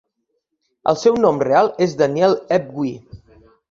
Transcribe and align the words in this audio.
El 0.93 0.97
seu 1.03 1.21
nom 1.27 1.39
real 1.51 1.71
és 1.89 1.97
Danielle 2.03 2.59
Ebguy. 2.61 2.95